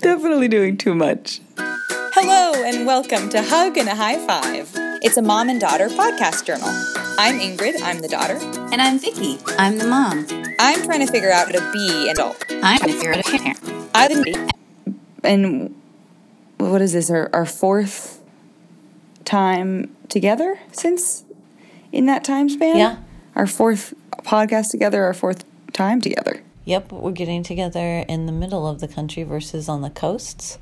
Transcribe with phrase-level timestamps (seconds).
[0.00, 1.40] definitely doing too much.
[1.58, 4.70] Hello, and welcome to Hug and a High Five.
[5.02, 6.68] It's a mom and daughter podcast journal.
[7.18, 8.38] I'm Ingrid, I'm the daughter.
[8.72, 9.38] And I'm Vicky.
[9.58, 10.26] I'm the mom.
[10.58, 12.44] I'm trying to figure out how to be an adult.
[12.50, 13.90] I'm trying to figure out a parent.
[13.94, 14.94] I didn't be.
[15.22, 15.74] And
[16.56, 17.10] what is this?
[17.10, 18.22] Our, our fourth
[19.24, 21.24] time together since
[21.92, 22.76] in that time span?
[22.76, 22.96] Yeah.
[23.36, 23.92] Our fourth
[24.22, 26.42] podcast together, our fourth time together.
[26.70, 30.56] Yep, we're getting together in the middle of the country versus on the coasts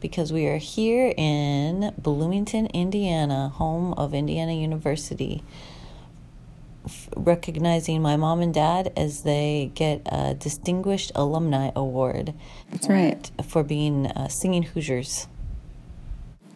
[0.00, 5.44] because we are here in Bloomington, Indiana, home of Indiana University,
[6.84, 12.34] f- recognizing my mom and dad as they get a Distinguished Alumni Award.
[12.72, 13.30] That's right.
[13.48, 15.28] For being uh, singing Hoosiers.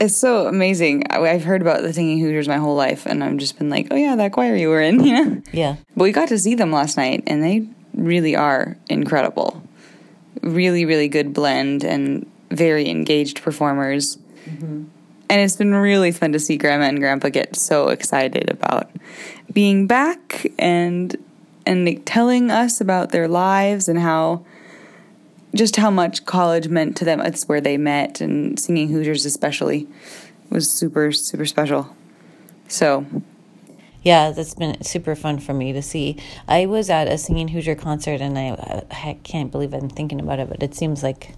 [0.01, 1.05] It's so amazing.
[1.13, 3.97] I've heard about the Singing Hoosiers my whole life, and I've just been like, oh
[3.97, 5.43] yeah, that choir you were in, you know?
[5.53, 5.77] Yeah.
[5.97, 9.63] But we got to see them last night, and they really are incredible.
[10.43, 14.19] Really, really good blend and very engaged performers.
[14.47, 14.85] Mm-hmm.
[15.29, 18.91] And it's been really fun to see Grandma and Grandpa get so excited about
[19.53, 21.17] being back and
[21.67, 24.45] and telling us about their lives and how
[25.55, 27.21] just how much college meant to them.
[27.21, 29.87] It's where they met, and singing Hoosiers especially
[30.49, 31.95] was super super special.
[32.67, 33.07] So
[34.03, 36.17] Yeah, that's been super fun for me to see.
[36.49, 40.39] I was at a Singing Hoosier concert, and I, I can't believe I'm thinking about
[40.39, 41.35] it, but it seems like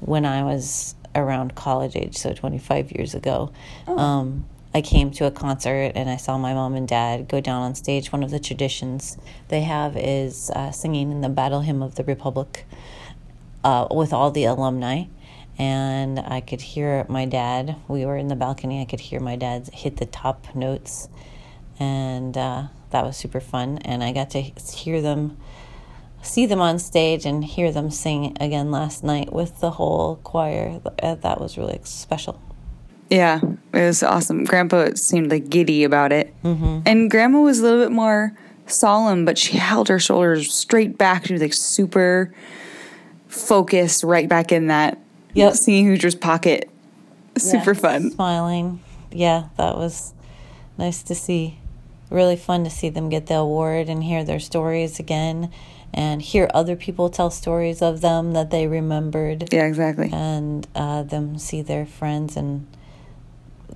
[0.00, 3.52] when I was around college age, so 25 years ago,
[3.86, 7.62] um, I came to a concert and I saw my mom and dad go down
[7.62, 8.10] on stage.
[8.10, 12.04] One of the traditions they have is uh, singing in the Battle Hymn of the
[12.04, 12.66] Republic
[13.62, 15.04] uh, with all the alumni.
[15.58, 17.76] And I could hear my dad.
[17.86, 18.80] We were in the balcony.
[18.80, 21.08] I could hear my dad hit the top notes
[21.82, 23.78] and uh, that was super fun.
[23.84, 25.36] And I got to hear them,
[26.22, 30.80] see them on stage, and hear them sing again last night with the whole choir.
[31.02, 32.40] Uh, That was really special.
[33.10, 33.40] Yeah,
[33.74, 34.44] it was awesome.
[34.44, 36.32] Grandpa seemed like giddy about it.
[36.44, 36.80] Mm-hmm.
[36.86, 38.32] And Grandma was a little bit more
[38.66, 41.26] solemn, but she held her shoulders straight back.
[41.26, 42.32] She was like super
[43.28, 44.98] focused right back in that
[45.34, 45.54] Yep.
[45.54, 46.70] singing Hoosiers pocket.
[47.38, 47.80] Super Yeah.
[47.80, 48.10] fun.
[48.12, 48.80] Smiling.
[49.10, 50.12] Yeah, that was
[50.78, 51.58] nice to see.
[52.12, 55.50] Really fun to see them get the award and hear their stories again
[55.94, 59.52] and hear other people tell stories of them that they remembered.
[59.52, 60.10] Yeah, exactly.
[60.12, 62.66] and uh, them see their friends and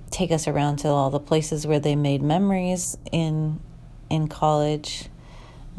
[0.09, 3.59] take us around to all the places where they made memories in
[4.09, 5.09] in college.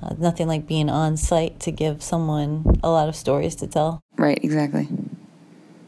[0.00, 4.00] Uh, nothing like being on site to give someone a lot of stories to tell.
[4.16, 4.86] Right, exactly.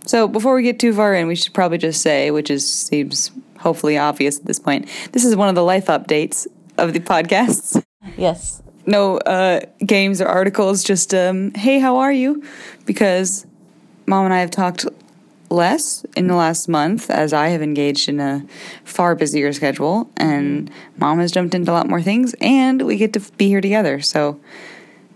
[0.06, 3.30] So before we get too far in, we should probably just say, which is seems
[3.58, 6.48] hopefully obvious at this point, this is one of the life updates
[6.80, 7.82] of the podcasts.
[8.16, 12.42] Yes, no uh, games or articles, just um, hey, how are you?
[12.86, 13.46] Because
[14.06, 14.86] mom and I have talked
[15.50, 18.46] less in the last month as I have engaged in a
[18.84, 23.12] far busier schedule, and mom has jumped into a lot more things, and we get
[23.14, 24.00] to be here together.
[24.00, 24.40] So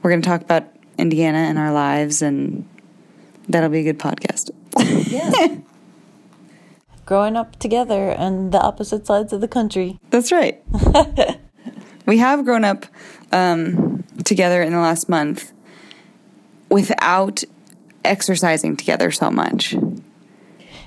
[0.03, 0.65] we're going to talk about
[0.99, 2.69] Indiana and our lives, and
[3.49, 4.51] that'll be a good podcast.
[5.11, 5.57] yeah.
[7.07, 9.99] growing up together on the opposite sides of the country.
[10.11, 10.63] That's right.
[12.07, 12.87] we have grown up
[13.33, 15.53] um, together in the last month
[16.69, 17.43] without
[18.05, 19.75] exercising together so much,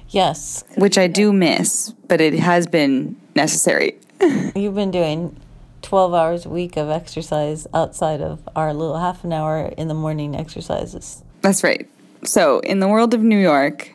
[0.10, 3.98] Yes, which I do miss, but it has been necessary.
[4.56, 5.36] you've been doing
[5.82, 9.94] 12 hours a week of exercise outside of our little half an hour in the
[9.94, 11.24] morning exercises.
[11.42, 11.90] That's right.
[12.24, 13.94] So, in the world of New York,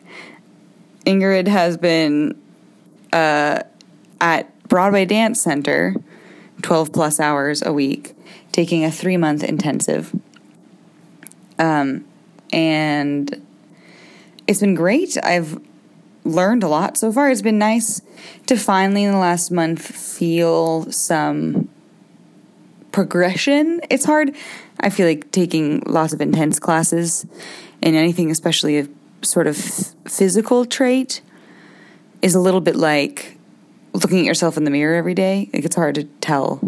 [1.06, 2.40] Ingrid has been
[3.12, 3.62] uh,
[4.20, 5.94] at Broadway Dance Center
[6.62, 8.14] 12 plus hours a week,
[8.52, 10.14] taking a three month intensive.
[11.58, 12.04] Um,
[12.52, 13.44] and
[14.46, 15.16] it's been great.
[15.22, 15.60] I've
[16.24, 17.30] learned a lot so far.
[17.30, 18.00] It's been nice
[18.46, 21.68] to finally, in the last month, feel some
[22.92, 23.80] progression.
[23.90, 24.34] It's hard.
[24.80, 27.26] I feel like taking lots of intense classes
[27.82, 28.88] and anything, especially a
[29.22, 31.22] sort of physical trait,
[32.20, 33.38] is a little bit like
[33.92, 35.50] looking at yourself in the mirror every day.
[35.52, 36.60] Like it's hard to tell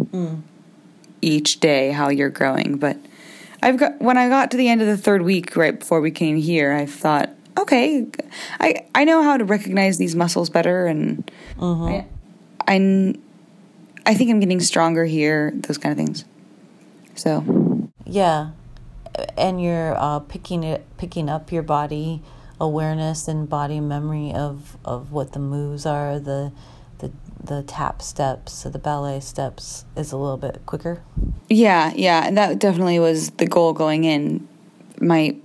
[1.23, 2.77] each day how you're growing.
[2.77, 2.99] But
[3.63, 6.11] I've got when I got to the end of the third week, right before we
[6.11, 8.07] came here, I thought, okay,
[8.61, 12.07] I I know how to recognize these muscles better, and I,
[12.69, 13.15] I
[14.07, 15.53] I think I'm getting stronger here.
[15.55, 16.25] Those kind of things.
[17.15, 18.51] So Yeah,
[19.37, 22.23] and you're uh, picking it, picking up your body
[22.61, 26.19] awareness and body memory of of what the moves are.
[26.19, 26.53] The
[27.47, 31.03] the tap steps, so the ballet steps is a little bit quicker.
[31.49, 34.47] Yeah, yeah, and that definitely was the goal going in.
[35.01, 35.37] My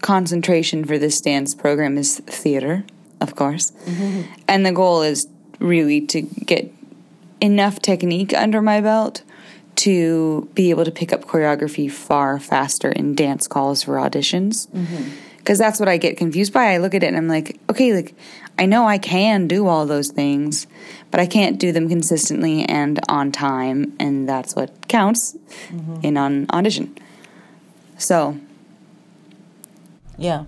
[0.00, 2.84] concentration for this dance program is theater,
[3.20, 3.70] of course.
[3.86, 4.32] Mm-hmm.
[4.48, 5.28] And the goal is
[5.58, 6.72] really to get
[7.40, 9.22] enough technique under my belt
[9.74, 14.68] to be able to pick up choreography far faster in dance calls for auditions.
[14.68, 15.10] Mm-hmm.
[15.42, 16.72] Because that's what I get confused by.
[16.72, 18.14] I look at it and I'm like, okay, like
[18.58, 20.68] I know I can do all those things,
[21.10, 25.36] but I can't do them consistently and on time, and that's what counts
[25.68, 25.96] mm-hmm.
[26.02, 26.96] in an audition.
[27.98, 28.38] So
[30.16, 30.44] Yeah.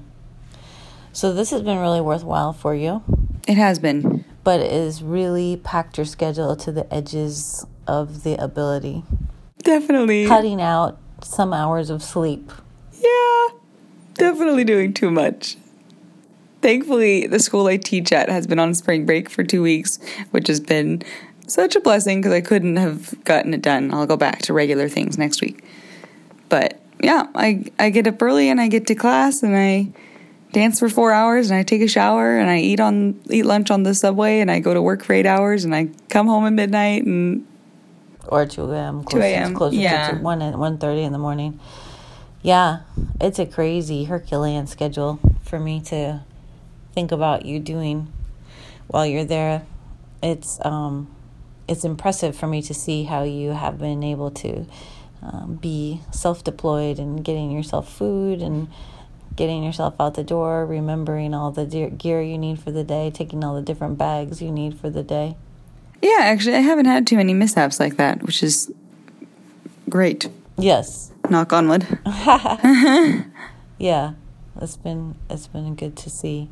[1.12, 3.02] So this has been really worthwhile for you,
[3.46, 4.24] it has been.
[4.42, 9.04] but it has really packed your schedule to the edges of the ability,
[9.58, 10.26] Definitely.
[10.26, 12.50] cutting out some hours of sleep.
[14.14, 15.56] Definitely doing too much.
[16.62, 19.98] Thankfully, the school I teach at has been on spring break for two weeks,
[20.30, 21.02] which has been
[21.46, 23.92] such a blessing because I couldn't have gotten it done.
[23.92, 25.62] I'll go back to regular things next week.
[26.48, 29.92] But yeah, I, I get up early and I get to class and I
[30.52, 33.70] dance for four hours and I take a shower and I eat on eat lunch
[33.70, 36.46] on the subway and I go to work for eight hours and I come home
[36.46, 37.46] at midnight and
[38.28, 39.04] or 2 a.m.
[39.04, 40.12] 2 a.m., Closer yeah.
[40.12, 41.60] to 1 and 1.30 in the morning.
[42.44, 42.80] Yeah,
[43.22, 46.20] it's a crazy Herculean schedule for me to
[46.92, 48.12] think about you doing
[48.86, 49.62] while you're there.
[50.22, 51.08] It's um,
[51.66, 54.66] it's impressive for me to see how you have been able to
[55.22, 58.68] um, be self-deployed and getting yourself food and
[59.34, 63.42] getting yourself out the door, remembering all the gear you need for the day, taking
[63.42, 65.34] all the different bags you need for the day.
[66.02, 68.70] yeah, actually I haven't had too many mishaps like that, which is
[69.88, 70.28] great.
[70.56, 71.86] Yes, Knock on wood.
[73.78, 74.12] yeah
[74.60, 76.48] it's been it's been good to see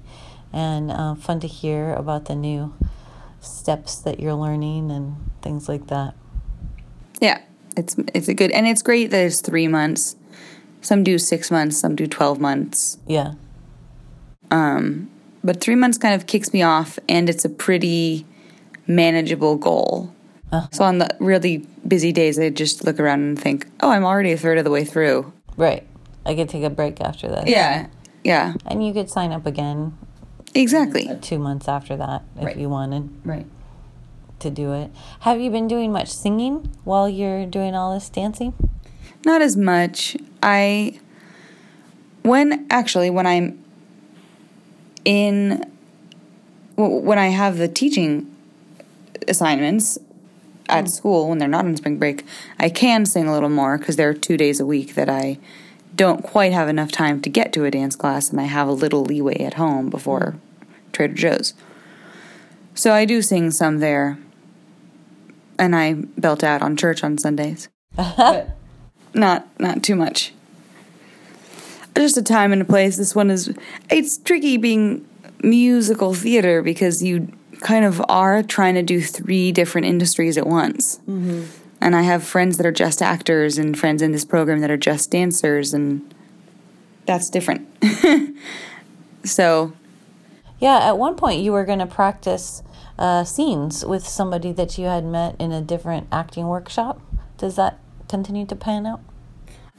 [0.52, 2.74] and uh, fun to hear about the new
[3.40, 6.14] steps that you're learning and things like that
[7.20, 7.40] Yeah,
[7.76, 10.16] it's it's a good and it's great that it's three months.
[10.80, 12.98] Some do six months, some do twelve months.
[13.06, 13.34] yeah
[15.44, 18.24] But three months kind of kicks me off, and it's a pretty
[18.86, 20.12] manageable goal.
[20.70, 24.32] So on the really busy days, I just look around and think, "Oh, I'm already
[24.32, 25.86] a third of the way through." right
[26.24, 27.88] i could take a break after this Yeah,
[28.24, 29.92] yeah, and you could sign up again
[30.54, 31.08] exactly.
[31.10, 32.56] Uh, two months after that if Right.
[32.56, 33.44] you wanted Right.
[34.38, 34.90] to do it
[35.20, 38.54] have you been doing much singing while you're doing all this dancing
[39.26, 40.16] Not as much.
[40.42, 40.98] I
[42.22, 43.62] when actually when I'm
[45.04, 45.64] in
[46.76, 48.26] when I have the teaching
[49.28, 49.98] assignments
[50.72, 50.90] at mm.
[50.90, 52.24] school when they're not on spring break,
[52.58, 55.38] I can sing a little more because there are two days a week that I
[55.94, 58.72] don't quite have enough time to get to a dance class, and I have a
[58.72, 60.92] little leeway at home before mm.
[60.92, 61.54] Trader Joe's.
[62.74, 64.18] So I do sing some there,
[65.58, 67.68] and I belt out on church on Sundays.
[67.96, 68.56] But
[69.14, 70.32] not not too much.
[71.94, 72.96] Just a time and a place.
[72.96, 73.54] This one is
[73.90, 75.06] it's tricky being
[75.42, 77.28] musical theater because you
[77.62, 81.00] kind of are trying to do three different industries at once.
[81.80, 84.76] And I have friends that are just actors and friends in this program that are
[84.76, 86.14] just dancers, and
[87.06, 87.66] that's different.
[89.24, 89.72] so
[90.60, 92.62] Yeah, at one point you were going to practice
[92.98, 97.00] uh, scenes with somebody that you had met in a different acting workshop.
[97.36, 99.00] Does that continue to pan out?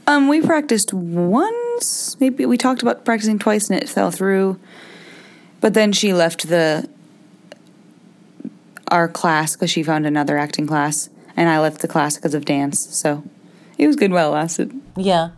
[0.05, 2.19] Um, we practiced once.
[2.19, 4.59] Maybe we talked about practicing twice, and it fell through.
[5.61, 6.89] But then she left the
[8.89, 12.45] our class because she found another acting class, and I left the class because of
[12.45, 12.79] dance.
[12.95, 13.23] So
[13.77, 14.73] it was good while it lasted.
[14.95, 15.31] Yeah.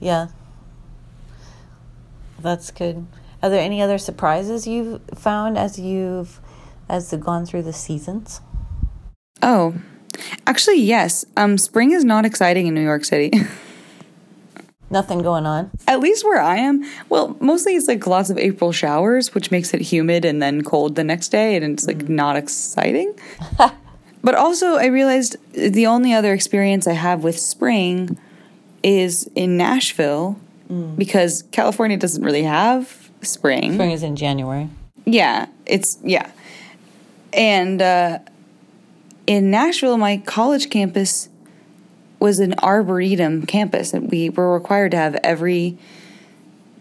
[0.00, 0.28] Yeah.
[2.40, 3.06] That's good.
[3.42, 6.40] Are there any other surprises you've found as you've
[6.88, 8.40] as you've gone through the seasons?
[9.42, 9.74] Oh,
[10.46, 11.24] actually, yes.
[11.36, 13.32] Um, spring is not exciting in New York City.
[14.90, 15.70] Nothing going on.
[15.86, 16.84] At least where I am.
[17.08, 20.96] Well, mostly it's like lots of April showers, which makes it humid and then cold
[20.96, 23.14] the next day, and it's like not exciting.
[24.22, 28.18] but also, I realized the only other experience I have with spring
[28.82, 30.38] is in Nashville
[30.96, 33.74] because California doesn't really have spring.
[33.74, 34.68] Spring is in January.
[35.04, 36.30] Yeah, it's yeah.
[37.32, 38.18] And uh,
[39.26, 41.28] in Nashville, my college campus
[42.20, 45.78] was an arboretum campus, and we were required to have every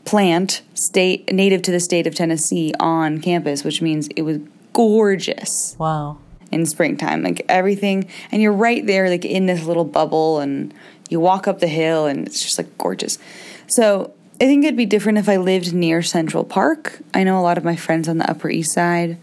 [0.06, 4.40] plant state native to the state of Tennessee on campus, which means it was
[4.74, 6.18] gorgeous Wow.
[6.52, 7.24] in springtime.
[7.24, 10.74] Like everything, and you're right there, like in this little bubble, and
[11.10, 13.20] you walk up the hill, and it's just like gorgeous.
[13.68, 17.00] So I think it'd be different if I lived near Central Park.
[17.14, 19.18] I know a lot of my friends on the Upper East Side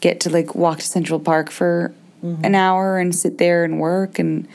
[0.00, 2.44] get to like walk to Central Park for mm-hmm.
[2.44, 4.46] an hour and sit there and work, and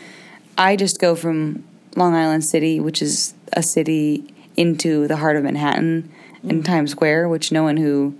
[0.57, 1.63] I just go from
[1.95, 6.11] Long Island City, which is a city into the heart of Manhattan
[6.41, 6.61] and mm-hmm.
[6.61, 8.17] Times Square, which no one who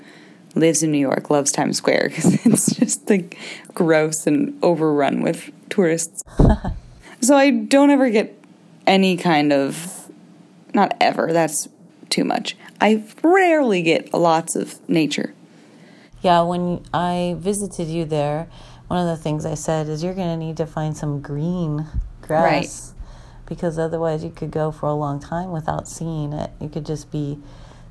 [0.56, 3.38] lives in New York loves Times Square because it's just like
[3.74, 6.24] gross and overrun with tourists.
[7.22, 8.38] so I don't ever get
[8.86, 10.10] any kind of,
[10.74, 11.68] not ever, that's
[12.10, 12.56] too much.
[12.80, 15.34] I rarely get lots of nature.
[16.22, 18.48] Yeah, when I visited you there,
[18.88, 21.86] one of the things I said is you're going to need to find some green
[22.28, 22.94] grass
[23.48, 26.52] because otherwise you could go for a long time without seeing it.
[26.60, 27.40] You could just be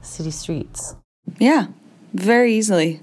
[0.02, 0.94] city streets.
[1.38, 1.68] Yeah,
[2.12, 3.00] very easily.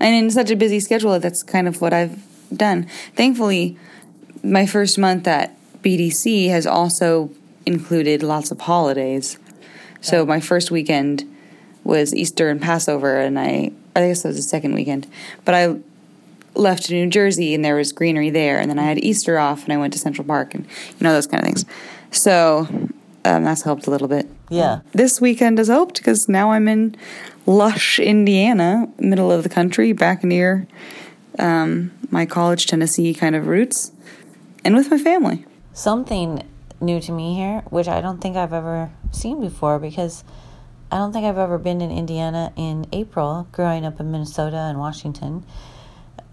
[0.00, 2.22] And in such a busy schedule, that's kind of what I've
[2.54, 2.86] done.
[3.14, 3.76] Thankfully,
[4.42, 7.30] my first month at BDC has also
[7.64, 9.38] included lots of holidays.
[10.00, 11.24] So my first weekend
[11.82, 15.06] was Easter and Passover, and I I guess that was the second weekend.
[15.44, 15.76] But I
[16.56, 19.64] left to New Jersey, and there was greenery there, and then I had Easter off,
[19.64, 21.64] and I went to Central Park, and you know those kind of things.
[22.10, 22.66] So
[23.24, 24.28] um, that's helped a little bit.
[24.48, 24.80] Yeah.
[24.92, 26.96] This weekend has helped because now I'm in
[27.46, 30.66] lush Indiana, middle of the country, back near
[31.38, 33.92] um, my college Tennessee kind of roots,
[34.64, 35.44] and with my family.
[35.72, 36.46] Something
[36.80, 40.24] new to me here, which I don't think I've ever seen before because
[40.90, 44.78] I don't think I've ever been in Indiana in April, growing up in Minnesota and
[44.78, 45.44] Washington.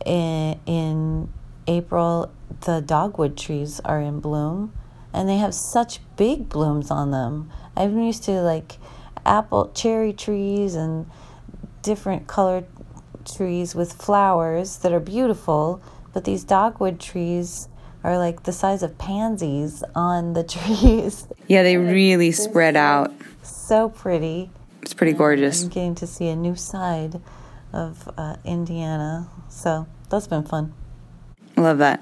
[0.06, 1.30] In, in
[1.68, 2.32] April,
[2.62, 4.74] the dogwood trees are in bloom
[5.14, 7.52] and they have such big blooms on them.
[7.78, 8.78] I'm used to like
[9.26, 11.06] apple, cherry trees and
[11.82, 12.66] different colored
[13.26, 15.82] trees with flowers that are beautiful,
[16.14, 17.68] but these dogwood trees
[18.04, 21.28] are like the size of pansies on the trees.
[21.48, 23.14] Yeah, they really spread out.
[23.44, 24.50] so pretty.
[24.82, 25.64] It's pretty gorgeous.
[25.64, 27.22] I'm getting to see a new side
[27.74, 29.28] of uh, Indiana.
[29.50, 30.74] So that's been fun.
[31.58, 32.02] I love that.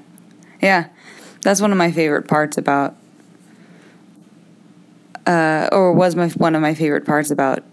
[0.61, 0.89] Yeah,
[1.41, 2.95] that's one of my favorite parts about,
[5.25, 7.63] uh, or was my one of my favorite parts about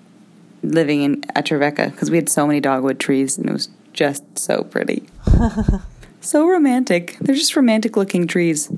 [0.62, 4.38] living in at Trevecca because we had so many dogwood trees and it was just
[4.38, 5.08] so pretty,
[6.20, 7.16] so romantic.
[7.20, 8.70] They're just romantic looking trees.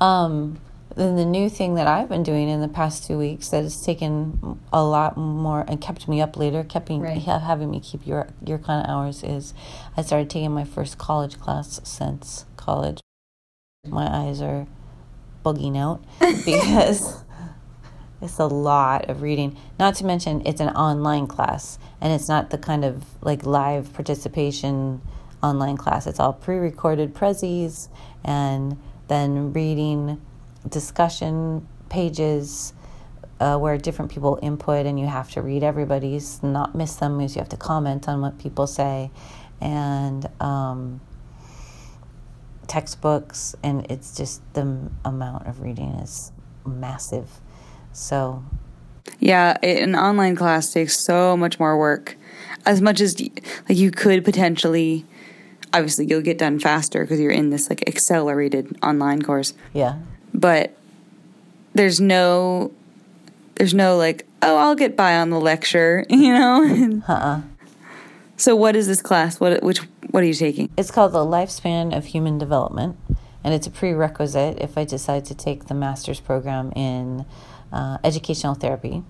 [0.00, 0.58] Um,
[0.96, 3.84] then the new thing that I've been doing in the past two weeks that has
[3.84, 7.18] taken a lot more and kept me up later, kept me Right.
[7.18, 9.54] having me keep your your kind of hours is
[9.96, 13.00] I started taking my first college class since college.
[13.86, 14.66] My eyes are
[15.44, 16.02] bugging out
[16.44, 17.22] because
[18.22, 19.56] it's a lot of reading.
[19.78, 23.92] Not to mention it's an online class and it's not the kind of like live
[23.92, 25.02] participation
[25.42, 26.06] online class.
[26.06, 27.88] It's all pre-recorded prezzies
[28.24, 30.20] and then reading
[30.68, 32.72] discussion pages
[33.40, 37.34] uh, where different people input and you have to read everybody's, not miss them because
[37.36, 39.10] you have to comment on what people say,
[39.60, 41.00] and um,
[42.66, 46.32] textbooks, and it's just the m- amount of reading is
[46.66, 47.28] massive.
[47.92, 48.42] So
[49.18, 52.16] Yeah, it, an online class takes so much more work.
[52.66, 55.04] As much as like you could potentially,
[55.72, 59.52] obviously you'll get done faster because you're in this like accelerated online course.
[59.74, 59.98] yeah,
[60.34, 60.76] But
[61.74, 62.72] there's no,
[63.54, 67.02] there's no like, oh, I'll get by on the lecture, you know.
[67.08, 67.42] uh-uh.
[68.36, 69.40] so what is this class?
[69.40, 69.78] What which
[70.10, 70.70] what are you taking?
[70.76, 72.96] It's called the Lifespan of Human Development,
[73.42, 77.24] and it's a prerequisite if I decide to take the master's program in
[77.72, 79.02] uh, educational therapy.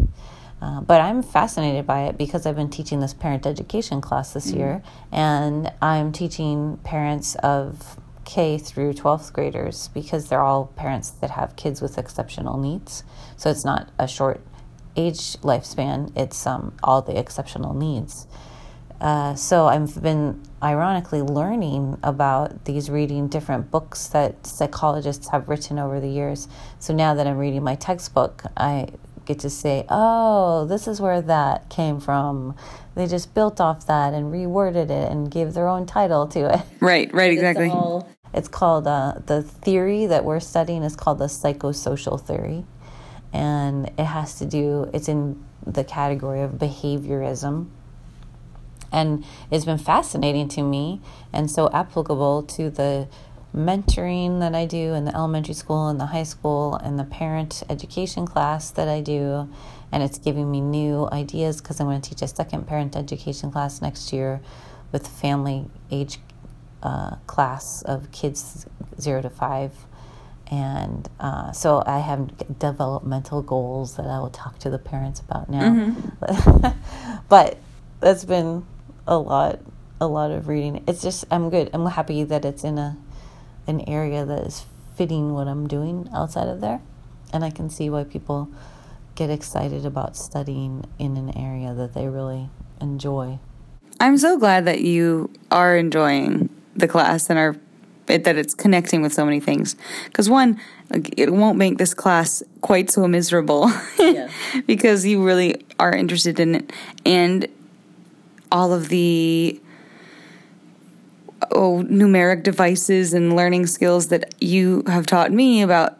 [0.62, 4.50] Uh, but I'm fascinated by it because I've been teaching this parent education class this
[4.50, 11.30] year, and I'm teaching parents of K through 12th graders because they're all parents that
[11.30, 13.04] have kids with exceptional needs.
[13.36, 14.40] So it's not a short
[14.96, 18.26] age lifespan, it's um, all the exceptional needs.
[19.00, 25.78] Uh, so I've been ironically learning about these reading different books that psychologists have written
[25.78, 26.48] over the years.
[26.78, 28.88] So now that I'm reading my textbook, I
[29.26, 32.54] get to say, oh, this is where that came from.
[32.94, 36.60] They just built off that and reworded it and gave their own title to it.
[36.80, 37.68] Right, right, exactly.
[37.68, 42.64] All, it's called uh, the theory that we're studying is called the psychosocial theory,
[43.32, 44.90] and it has to do.
[44.92, 47.68] It's in the category of behaviorism,
[48.90, 51.00] and it's been fascinating to me
[51.32, 53.08] and so applicable to the
[53.54, 57.62] mentoring that I do in the elementary school and the high school and the parent
[57.70, 59.48] education class that I do.
[59.92, 63.52] And it's giving me new ideas because I'm going to teach a second parent education
[63.52, 64.40] class next year
[64.90, 66.18] with family age
[66.84, 68.66] uh, class of kids
[69.00, 69.72] zero to five.
[70.50, 75.48] And uh, so I have developmental goals that I will talk to the parents about
[75.48, 75.96] now.
[77.28, 77.58] but
[78.00, 78.64] that's been
[79.06, 79.60] a lot,
[80.00, 80.84] a lot of reading.
[80.86, 81.70] It's just I'm good.
[81.72, 82.96] I'm happy that it's in a
[83.66, 86.80] an area that is fitting what I'm doing outside of there.
[87.32, 88.48] and I can see why people
[89.16, 92.48] get excited about studying in an area that they really
[92.80, 93.38] enjoy.
[93.98, 97.56] I'm so glad that you are enjoying the class and are
[98.08, 99.76] it, that it's connecting with so many things.
[100.06, 100.60] Because one,
[101.16, 103.70] it won't make this class quite so miserable.
[104.66, 106.72] Because you really are interested in it,
[107.04, 107.48] and
[108.52, 109.60] all of the
[111.50, 115.98] oh numeric devices and learning skills that you have taught me about,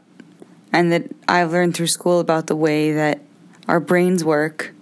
[0.73, 3.21] and that I've learned through school about the way that
[3.67, 4.74] our brains work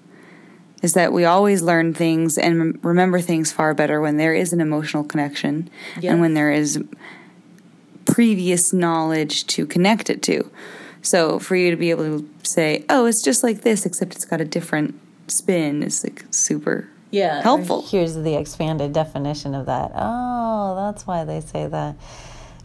[0.83, 4.61] is that we always learn things and remember things far better when there is an
[4.61, 5.71] emotional connection
[6.03, 6.83] and when there is
[8.05, 10.51] previous knowledge to connect it to.
[11.03, 14.25] So for you to be able to say, "Oh, it's just like this except it's
[14.25, 14.95] got a different
[15.29, 17.83] spin," is like super yeah helpful.
[17.83, 19.93] Here's the expanded definition of that.
[19.95, 21.97] Oh, that's why they say that.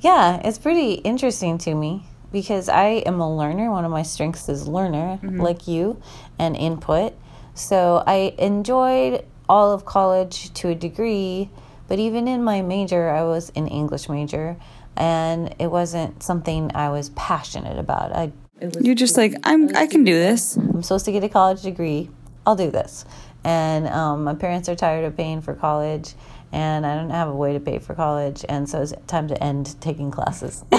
[0.01, 3.71] Yeah, it's pretty interesting to me because I am a learner.
[3.71, 5.41] One of my strengths is learner, mm-hmm.
[5.41, 6.01] like you,
[6.37, 7.13] and input.
[7.57, 11.49] So I enjoyed all of college to a degree,
[11.87, 14.57] but even in my major, I was an English major,
[14.95, 18.15] and it wasn't something I was passionate about.
[18.15, 18.31] I
[18.79, 22.09] You're just like, "I'm I can do this." I'm supposed to get a college degree.
[22.45, 23.05] I'll do this.
[23.43, 26.13] And um, my parents are tired of paying for college,
[26.51, 29.43] and I don't have a way to pay for college, and so it's time to
[29.43, 30.63] end taking classes.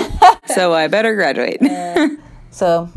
[0.55, 1.61] So I better graduate.
[2.51, 2.89] so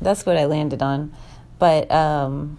[0.00, 1.12] that's what I landed on.
[1.58, 2.58] But um,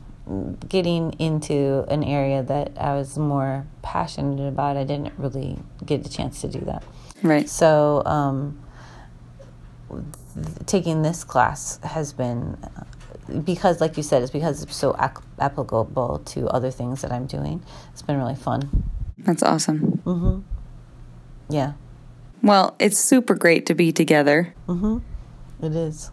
[0.68, 6.10] getting into an area that I was more passionate about, I didn't really get a
[6.10, 6.84] chance to do that.
[7.24, 7.48] right.
[7.50, 8.60] So, um,
[10.66, 12.58] taking this class has been
[13.44, 17.26] because, like you said, it's because it's so ac- applicable to other things that I'm
[17.26, 17.64] doing.
[17.92, 18.84] It's been really fun.
[19.18, 20.02] That's awesome.
[20.06, 20.44] Mhm.
[21.50, 21.74] Yeah,
[22.44, 24.54] Well, it's super great to be together.
[24.68, 25.02] Mhm.
[25.62, 26.12] it is.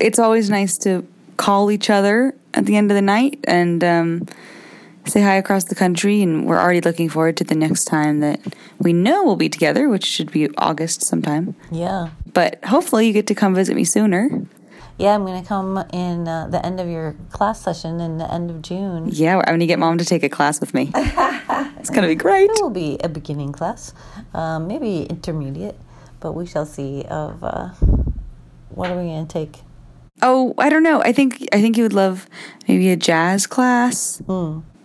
[0.00, 1.06] it's always nice to
[1.42, 4.26] call each other at the end of the night and um,
[5.06, 6.22] say hi across the country.
[6.22, 8.38] And we're already looking forward to the next time that
[8.78, 11.56] we know we'll be together, which should be August sometime.
[11.72, 14.30] Yeah, But hopefully, you get to come visit me sooner.
[14.98, 15.16] yeah.
[15.16, 18.62] I'm gonna come in uh, the end of your class session in the end of
[18.62, 19.08] June.
[19.10, 20.92] Yeah, I'm gonna get mom to take a class with me.
[20.94, 22.50] it's gonna be great.
[22.50, 23.92] It will be a beginning class,
[24.32, 25.76] um, maybe intermediate,
[26.20, 27.02] but we shall see.
[27.10, 27.70] Of uh,
[28.78, 29.54] what are we gonna take?
[30.22, 31.02] Oh, I don't know.
[31.02, 32.26] I think I think you would love
[32.68, 34.22] maybe a jazz class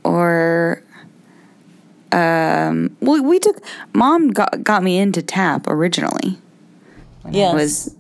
[0.04, 0.82] or
[2.12, 2.96] um.
[3.02, 3.62] Well, we took
[3.94, 6.40] mom got got me into tap originally.
[7.30, 7.96] Yes, I was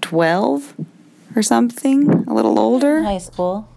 [0.00, 0.74] 12
[1.36, 3.02] or something, a little older.
[3.02, 3.68] high school.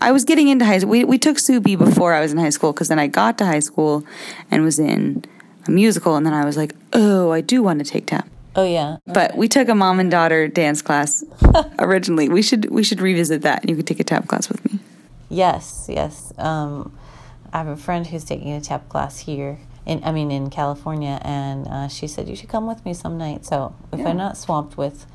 [0.00, 0.90] I was getting into high school.
[0.90, 3.44] We, we took Subi before I was in high school because then I got to
[3.44, 4.04] high school
[4.50, 5.24] and was in
[5.66, 6.14] a musical.
[6.16, 8.28] And then I was like, oh, I do want to take tap.
[8.58, 11.22] Oh yeah, But we took a mom and daughter dance class
[11.78, 12.28] originally.
[12.28, 13.60] We should we should revisit that.
[13.60, 14.80] and You could take a tap class with me.
[15.28, 16.32] Yes, yes.
[16.38, 16.90] Um,
[17.52, 19.60] I have a friend who's taking a tap class here.
[19.86, 23.16] In, I mean, in California, and uh, she said you should come with me some
[23.16, 23.46] night.
[23.46, 25.06] So if I'm not swamped with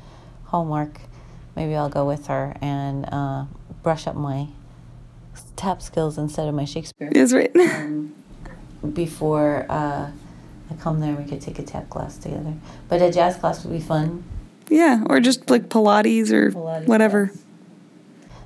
[0.44, 1.02] homework,
[1.54, 3.44] maybe I'll go with her and uh,
[3.82, 4.48] brush up my
[5.54, 7.10] tap skills instead of my Shakespeare.
[7.12, 7.54] That's right.
[8.94, 10.12] Before uh,
[10.70, 12.54] I come there, we could take a tap class together.
[12.88, 14.24] But a jazz class would be fun.
[14.68, 17.30] yeah, or just like Pilates or Pilates whatever.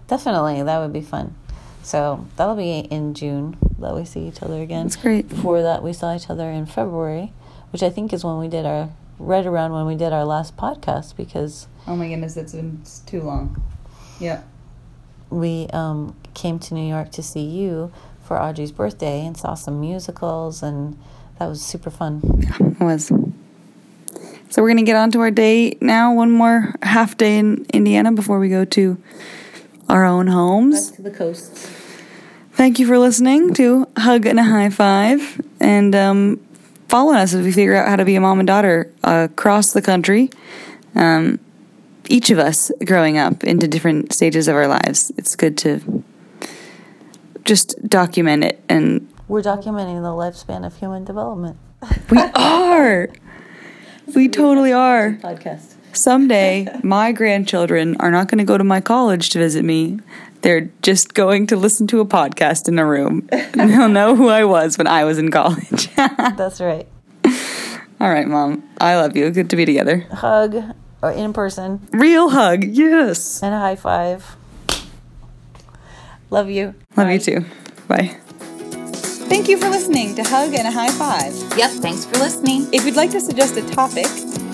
[0.09, 1.35] Definitely, that would be fun.
[1.83, 4.85] So that'll be in June that we see each other again.
[4.87, 5.29] That's great.
[5.29, 7.33] Before that, we saw each other in February,
[7.73, 10.57] which I think is when we did our right around when we did our last
[10.57, 13.61] podcast because Oh my goodness, it's been too long.
[14.21, 14.43] Yeah.
[15.31, 19.81] we um, came to New York to see you for Audrey's birthday and saw some
[19.81, 20.99] musicals, and
[21.39, 22.21] that was super fun.
[22.81, 23.13] It was.
[24.51, 26.13] So we're gonna get on to our day now.
[26.15, 28.99] One more half day in Indiana before we go to
[29.89, 30.91] our own homes.
[30.93, 31.71] to the coasts.
[32.53, 36.41] Thank you for listening to Hug and a High Five, and um,
[36.89, 39.83] follow us as we figure out how to be a mom and daughter across the
[39.83, 40.31] country.
[40.95, 41.39] Um,
[42.09, 45.13] each of us growing up into different stages of our lives.
[45.17, 46.03] It's good to
[47.45, 51.59] just document it, and We're documenting the lifespan of human development.
[52.11, 53.09] we are.
[54.15, 55.13] We totally are.
[55.23, 55.75] Podcast.
[55.93, 59.99] Someday, my grandchildren are not going to go to my college to visit me.
[60.43, 63.29] They're just going to listen to a podcast in a room.
[63.33, 65.95] And they'll know who I was when I was in college.
[65.97, 66.87] That's right.
[68.01, 68.63] All right, Mom.
[68.81, 69.31] I love you.
[69.31, 70.07] Good to be together.
[70.13, 70.57] Hug
[71.03, 72.65] or in person Real hug.
[72.65, 73.43] Yes.
[73.43, 74.37] and a high five.
[76.31, 76.75] Love you.
[76.97, 77.45] Love you too.
[77.89, 78.17] Bye.
[79.39, 81.33] Thank you for listening to Hug and a High Five.
[81.57, 82.67] Yep, thanks for listening.
[82.73, 84.07] If you'd like to suggest a topic,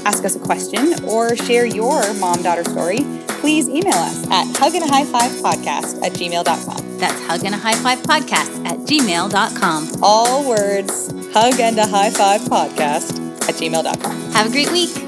[0.05, 2.99] ask us a question, or share your mom daughter story,
[3.41, 6.99] please email us at hug and a high five podcast at gmail.com.
[6.99, 10.03] That's hug and a high five podcast at gmail.com.
[10.03, 13.19] All words, hug and a high five podcast
[13.49, 14.33] at gmail.com.
[14.33, 15.04] Have a great week.